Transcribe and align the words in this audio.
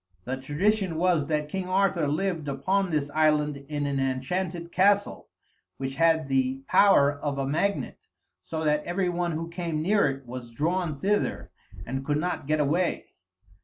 The 0.23 0.35
tradition 0.35 0.95
was 0.95 1.27
that 1.27 1.47
King 1.47 1.67
Arthur 1.69 2.07
lived 2.07 2.47
upon 2.47 2.89
this 2.89 3.11
island 3.11 3.57
in 3.69 3.85
an 3.85 3.99
enchanted 3.99 4.71
castle 4.71 5.27
which 5.77 5.93
had 5.93 6.27
the 6.27 6.63
power 6.67 7.11
of 7.11 7.37
a 7.37 7.45
magnet, 7.45 7.99
so 8.41 8.63
that 8.63 8.83
every 8.83 9.09
one 9.09 9.33
who 9.33 9.47
came 9.47 9.83
near 9.83 10.09
it 10.09 10.25
was 10.25 10.49
drawn 10.49 10.99
thither 10.99 11.51
and 11.85 12.03
could 12.03 12.17
not 12.17 12.47
get 12.47 12.59
away. 12.59 13.13